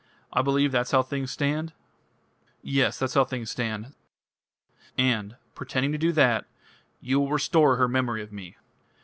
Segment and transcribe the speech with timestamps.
[0.33, 1.73] I believe that's how things stand?"
[2.63, 3.93] "Yes that's how things stand."
[4.97, 6.45] "And, pretending to do that,
[7.01, 8.57] you will restore her memory of me."